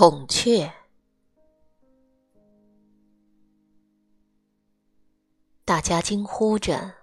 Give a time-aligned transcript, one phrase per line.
[0.00, 0.72] 孔雀。
[5.64, 6.94] 大家惊呼着：“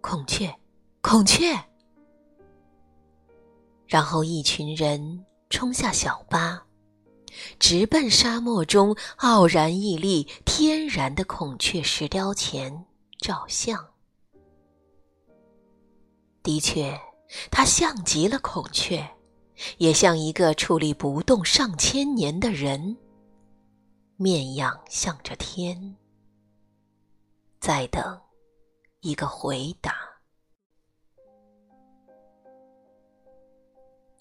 [0.00, 0.56] 孔雀，
[1.02, 1.52] 孔雀！”
[3.88, 6.64] 然后一群人冲下小巴，
[7.58, 12.86] 直奔沙漠中傲然屹立、天然的孔雀石雕前
[13.18, 13.92] 照相。
[16.44, 16.96] 的确，
[17.50, 19.13] 它像极了孔雀，
[19.78, 22.96] 也像一个矗立不动上千年的人，
[24.16, 25.96] 面仰向着天。
[27.60, 28.20] 在等
[29.00, 29.96] 一个回答。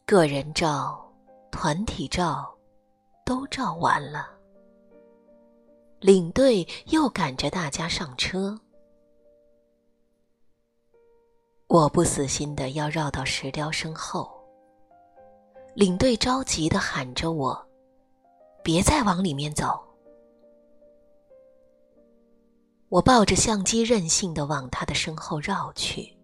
[0.06, 1.12] 个人照、
[1.52, 2.54] 团体照
[3.26, 4.30] 都照完了，
[6.00, 8.60] 领队又赶着大家上车。
[11.68, 14.43] 我不死心的要绕到石雕身后，
[15.76, 17.68] 领队着急的喊着我
[18.64, 19.82] ：“别再往里面走。”
[22.90, 26.16] 我抱着相机，任性的往他的身后绕去。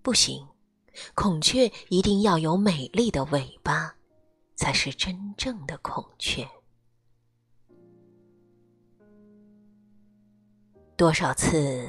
[0.00, 0.46] 不行，
[1.14, 3.92] 孔雀一定要有美丽的尾巴，
[4.54, 6.48] 才是真正的孔雀。
[10.96, 11.84] 多少次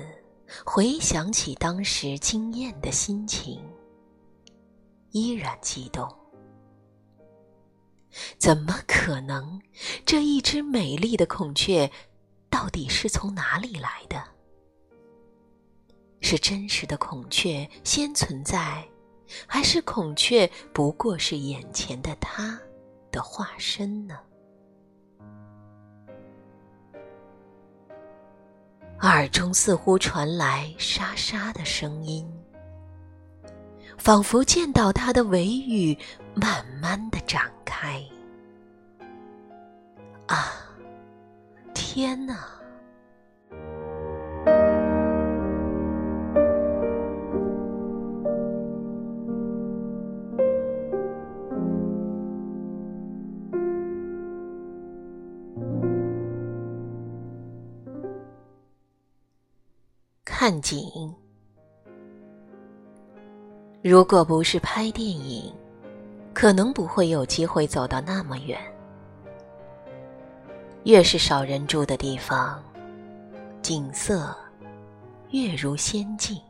[0.66, 3.64] 回想起当时惊艳的心情，
[5.12, 6.12] 依然激动。
[8.38, 9.62] 怎么可能？
[10.06, 11.92] 这一只美丽的孔雀。
[12.50, 14.22] 到底是从哪里来的？
[16.20, 18.86] 是真实的孔雀先存在，
[19.48, 22.60] 还是孔雀不过是眼前的他
[23.10, 24.20] 的化身呢？
[29.00, 32.30] 耳中似乎传来沙沙的声音，
[33.98, 35.98] 仿佛见到他的尾羽
[36.36, 38.04] 慢慢的长开。
[40.28, 40.52] 啊！
[41.74, 42.36] 天哪！
[60.26, 61.14] 看景，
[63.84, 65.54] 如果不是拍电影，
[66.42, 68.60] 可能不会有机会走到那么远。
[70.86, 72.64] 越是少人住的地方，
[73.62, 74.36] 景色
[75.30, 76.42] 越如仙境。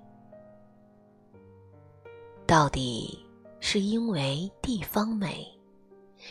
[2.48, 3.20] 到底
[3.60, 5.46] 是因为地方美，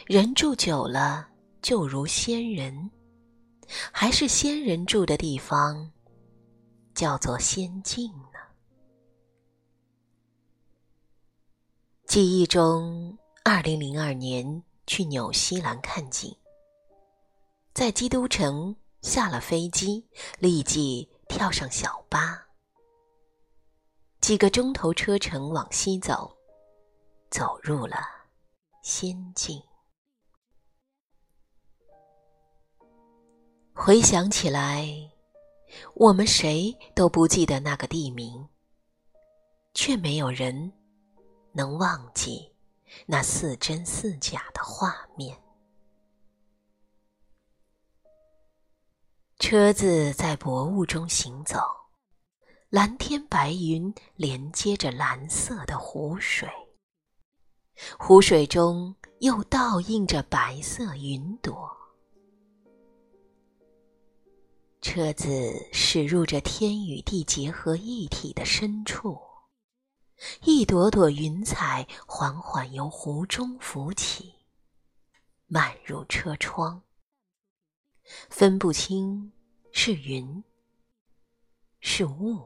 [0.06, 1.28] 人住久了
[1.60, 2.90] 就如仙人，
[3.92, 5.92] 还是仙人住的地方
[6.94, 8.40] 叫做仙境呢？
[12.06, 16.36] 记忆中，二零零二年去纽西兰看景。
[17.72, 20.06] 在基督城下了飞机，
[20.38, 22.46] 立即跳上小巴。
[24.20, 26.36] 几个钟头车程往西走，
[27.30, 27.96] 走入了
[28.82, 29.62] 仙境。
[33.72, 34.86] 回想起来，
[35.94, 38.46] 我们谁都不记得那个地名，
[39.72, 40.70] 却没有人
[41.52, 42.49] 能忘记
[43.06, 45.36] 那似真似假的画面。
[49.38, 51.58] 车子在薄雾中行走，
[52.68, 56.48] 蓝天白云连接着蓝色的湖水，
[57.98, 61.70] 湖水中又倒映着白色云朵。
[64.82, 69.18] 车子驶入这天与地结合一体的深处，
[70.42, 74.34] 一朵朵云彩缓缓由湖中浮起，
[75.46, 76.82] 漫入车窗。
[78.28, 79.32] 分不清
[79.72, 80.42] 是云，
[81.80, 82.44] 是雾，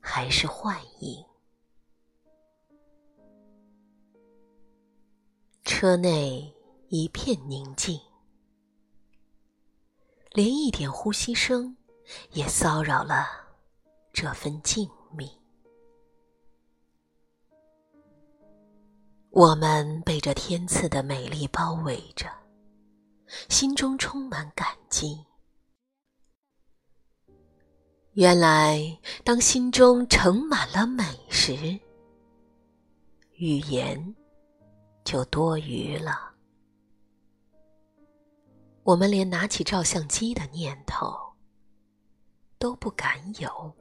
[0.00, 1.24] 还是幻影。
[5.64, 6.54] 车内
[6.88, 8.00] 一片宁静，
[10.30, 11.76] 连一点呼吸声
[12.30, 13.26] 也骚扰了
[14.12, 15.43] 这份静谧。
[19.36, 22.30] 我们被这天赐的美丽包围着。
[23.48, 25.18] 心中充满感激。
[28.12, 28.80] 原来，
[29.24, 31.52] 当心中盛满了美时，
[33.32, 34.14] 语言
[35.02, 36.32] 就多余了。
[38.84, 41.12] 我们连拿起照相机的念头
[42.56, 43.74] 都不敢有。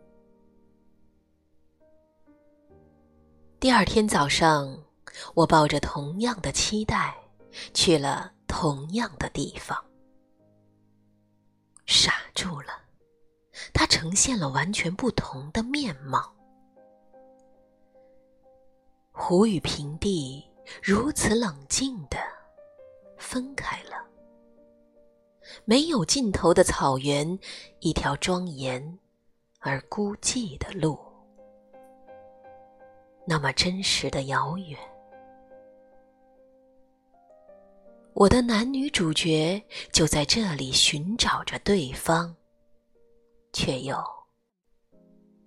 [3.59, 4.83] 第二天早上，
[5.33, 7.15] 我抱着同样的期待，
[7.73, 9.77] 去了同样的地方，
[11.85, 12.81] 傻住了。
[13.71, 16.33] 它呈现了完全不同的面貌。
[19.11, 20.43] 湖与平地
[20.81, 22.17] 如此冷静的
[23.17, 23.91] 分开了。
[25.65, 27.37] 没有尽头的草原，
[27.79, 28.97] 一条庄严
[29.59, 30.97] 而孤寂的路，
[33.27, 34.79] 那么真实的遥远。
[38.23, 39.61] 我的男女主角
[39.91, 42.33] 就在这里寻找着对方，
[43.51, 44.01] 却又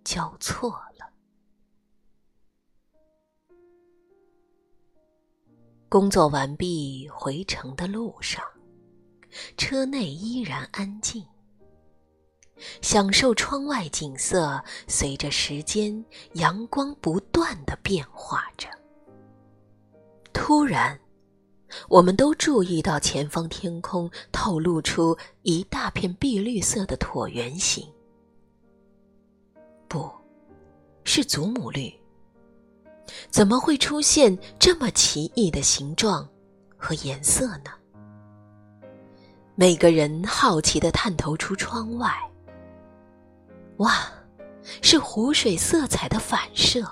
[0.04, 1.10] 交错了。
[5.88, 8.44] 工作完毕，回城的路上。
[9.56, 11.24] 车内依然安静，
[12.82, 18.68] 享受窗外景色，随着时间，阳光不断的变化着。
[20.34, 20.98] 突然，
[21.88, 27.86] 我们都注意到前方天空透露出一大片碧绿色的椭圆形，
[29.88, 30.10] 不，
[31.04, 31.92] 是祖母绿。
[33.30, 36.28] 怎么会出现这么奇异的形状
[36.76, 37.70] 和颜色呢？
[39.54, 42.12] 每个人好奇地探头出窗外，
[43.76, 44.10] 哇，
[44.82, 46.84] 是湖水色彩的反射。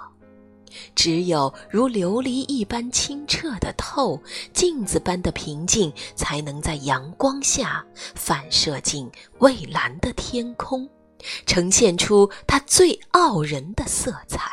[0.94, 4.21] 只有如琉璃一般清澈的透，
[4.53, 7.85] 镜子般的平静，才能在阳光下
[8.15, 10.88] 反射进蔚蓝的天空，
[11.47, 14.50] 呈现出它最傲人的色彩。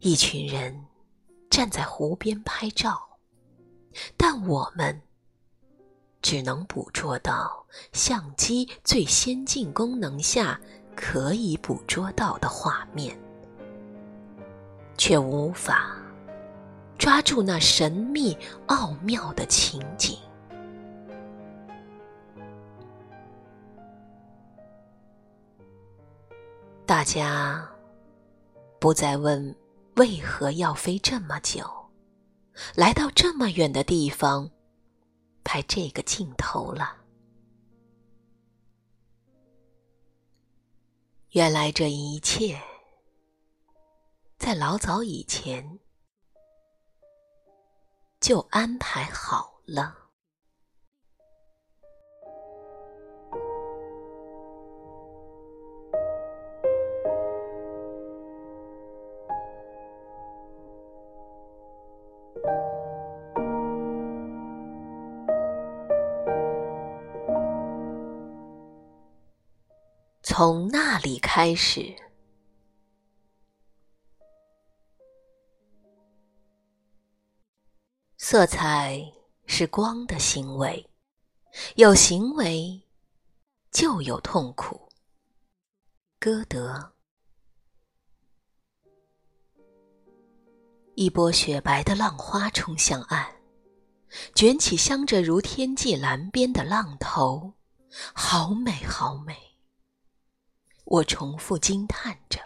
[0.00, 0.84] 一群人
[1.50, 3.02] 站在湖边拍照。
[4.14, 5.00] 但我们
[6.20, 10.60] 只能捕捉到相机最先进功能下
[10.96, 13.16] 可以捕捉到的画面，
[14.96, 15.94] 却无法
[16.98, 20.18] 抓住那神秘奥妙的情景。
[26.86, 27.68] 大家
[28.80, 29.54] 不再问
[29.96, 31.68] 为何要飞这么久。
[32.74, 34.48] 来到这么远的地方，
[35.44, 36.94] 拍这个镜头了。
[41.36, 42.58] 原来这一切，
[44.38, 45.78] 在老早以前
[48.18, 50.05] 就安排好了。
[70.38, 71.96] 从那里开始，
[78.18, 79.00] 色彩
[79.46, 80.90] 是光的行为，
[81.76, 82.82] 有行为
[83.70, 84.90] 就有痛苦。
[86.18, 86.92] 歌德。
[90.96, 93.26] 一波雪白的浪花冲向岸，
[94.34, 97.54] 卷起镶着如天际蓝边的浪头，
[98.12, 99.55] 好美，好美。
[100.86, 102.40] 我重复惊叹着，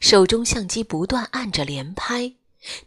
[0.00, 2.34] 手中相机不断按着连拍，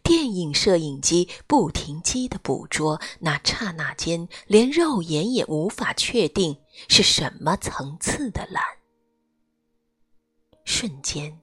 [0.03, 8.63] 电影摄影机不停机的捕捉那刹那间连肉眼也无法确定是什么层次的蓝，
[10.65, 11.39] 瞬间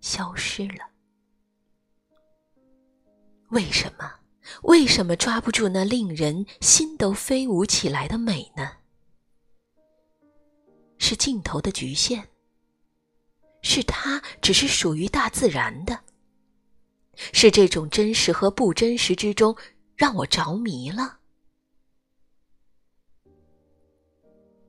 [0.00, 0.88] 消失了。
[3.50, 4.10] 为什么？
[4.62, 8.72] 为什么抓不住那令人心都飞舞起来的美呢？
[11.06, 12.24] 是镜头的局限，
[13.60, 16.00] 是它只是属于大自然的，
[17.30, 19.54] 是这种真实和不真实之中
[19.96, 21.18] 让我着迷了。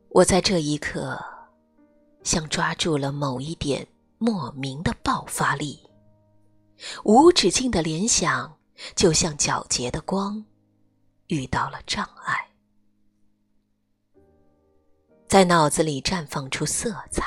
[0.10, 1.18] 我在这一刻，
[2.24, 3.88] 像抓住了某一点
[4.18, 5.90] 莫名的爆发力，
[7.06, 8.60] 无止境的联想，
[8.94, 10.46] 就像皎洁的光
[11.28, 12.46] 遇到了障碍。
[15.36, 17.26] 在脑子里绽放出色彩，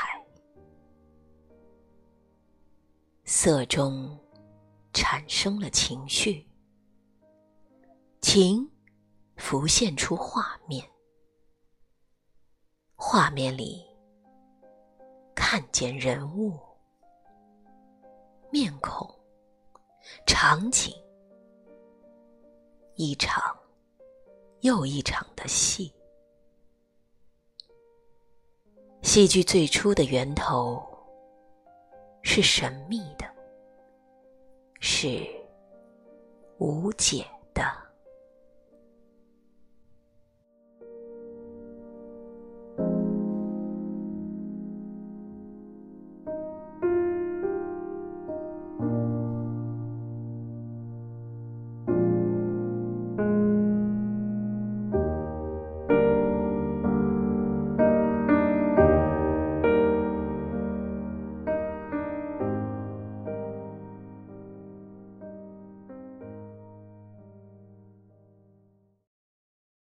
[3.27, 4.19] 色中
[4.95, 6.49] 产生了情绪，
[8.23, 8.67] 情
[9.37, 10.83] 浮现出画面，
[12.97, 13.85] 画面里
[15.35, 16.59] 看见人物、
[18.51, 19.07] 面孔、
[20.27, 20.95] 场景，
[22.95, 23.55] 一场
[24.61, 25.93] 又一场的戏。
[29.03, 30.83] 戏剧最初的源头
[32.23, 33.25] 是神秘的、
[34.81, 35.27] 是
[36.59, 37.25] 无解。